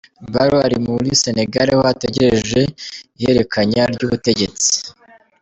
Barrow 0.33 0.63
ari 0.67 0.77
muri 0.87 1.09
Senegal 1.21 1.67
aho 1.73 1.83
ategerereje 1.93 2.61
ihererekanya 3.19 3.83
ry’ubutegetsi. 3.93 4.71